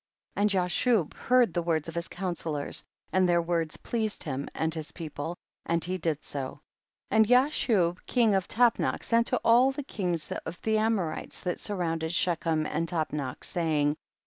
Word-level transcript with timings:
47. 0.33 0.41
And 0.41 0.49
Jashub 0.71 1.13
heard 1.13 1.53
the 1.53 1.61
words 1.61 1.87
of 1.87 1.93
his 1.93 2.07
counsellors, 2.07 2.83
and 3.13 3.29
their 3.29 3.39
words 3.39 3.77
pleased 3.77 4.23
him 4.23 4.49
and 4.55 4.73
his 4.73 4.91
people, 4.93 5.35
and 5.63 5.85
he 5.85 5.99
did 5.99 6.23
so; 6.23 6.61
and 7.11 7.27
Jashub 7.27 7.99
king 8.07 8.33
of 8.33 8.47
Tapnach 8.47 9.03
sent 9.03 9.27
to 9.27 9.39
all 9.45 9.71
the 9.71 9.83
kings 9.83 10.31
of 10.31 10.59
the 10.63 10.79
Amorites 10.79 11.41
that 11.41 11.59
surrounded 11.59 12.09
IShechem 12.09 12.65
and 12.67 12.89
Tap 12.89 13.13
nach, 13.13 13.43
saying, 13.43 13.89
48. 13.89 13.97